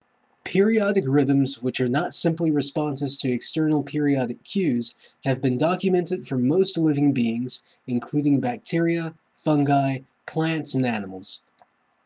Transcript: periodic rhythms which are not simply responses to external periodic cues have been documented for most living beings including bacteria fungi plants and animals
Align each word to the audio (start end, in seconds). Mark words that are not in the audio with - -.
periodic 0.43 1.03
rhythms 1.07 1.61
which 1.61 1.79
are 1.79 1.87
not 1.87 2.11
simply 2.11 2.49
responses 2.49 3.17
to 3.17 3.31
external 3.31 3.83
periodic 3.83 4.43
cues 4.43 4.95
have 5.23 5.43
been 5.43 5.59
documented 5.59 6.27
for 6.27 6.39
most 6.39 6.75
living 6.79 7.13
beings 7.13 7.61
including 7.85 8.39
bacteria 8.39 9.13
fungi 9.45 9.99
plants 10.25 10.73
and 10.73 10.87
animals 10.87 11.39